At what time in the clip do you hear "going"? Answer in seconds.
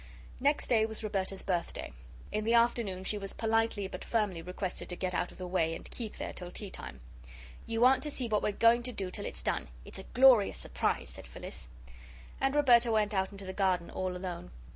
8.51-8.81